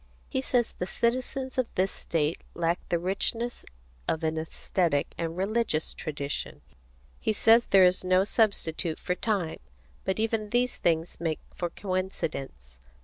He 0.29 0.41
says 0.41 0.73
the 0.73 0.87
citizens 0.87 1.59
of 1.59 1.67
this 1.75 1.91
state 1.91 2.41
lack 2.55 2.79
the 2.89 2.97
richness 2.97 3.63
of 4.07 4.23
an 4.23 4.33
æsthetic 4.33 5.05
and 5.15 5.37
religious 5.37 5.93
tradition. 5.93 6.61
He 7.19 7.31
says 7.33 7.67
there 7.67 7.85
is 7.85 8.03
no 8.03 8.23
substitute 8.23 8.97
for 8.97 9.13
time. 9.13 9.59
But 10.03 10.17
even 10.17 10.49
these 10.49 10.77
things 10.77 11.19
make 11.19 11.39
for 11.53 11.69
coincidence. 11.69 12.79